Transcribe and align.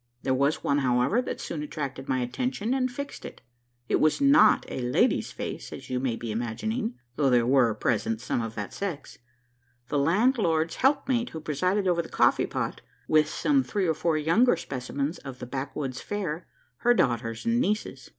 There 0.23 0.33
was 0.33 0.63
one, 0.63 0.79
however, 0.79 1.21
that 1.21 1.39
soon 1.39 1.61
attracted 1.61 2.09
my 2.09 2.21
attention, 2.21 2.73
and 2.73 2.89
fixed 2.89 3.23
it. 3.23 3.41
It 3.87 3.97
was 3.99 4.19
not 4.19 4.65
a 4.67 4.81
lady's 4.81 5.31
face, 5.31 5.71
as 5.71 5.91
you 5.91 5.99
may 5.99 6.15
be 6.15 6.31
imagining; 6.31 6.95
though 7.17 7.29
there 7.29 7.45
were 7.45 7.75
present 7.75 8.19
some 8.19 8.41
of 8.41 8.55
that 8.55 8.73
sex 8.73 9.19
the 9.89 9.99
landlord's 9.99 10.77
helpmate 10.77 11.29
who 11.29 11.39
presided 11.39 11.87
over 11.87 12.01
the 12.01 12.09
coffee 12.09 12.47
pot, 12.47 12.81
with 13.07 13.27
some 13.29 13.61
three 13.63 13.85
or 13.85 13.93
four 13.93 14.17
younger 14.17 14.55
specimens 14.57 15.19
of 15.19 15.37
the 15.37 15.45
backwoods 15.45 16.01
fair 16.01 16.47
her 16.77 16.95
daughters 16.95 17.45
and 17.45 17.61
nieces. 17.61 18.09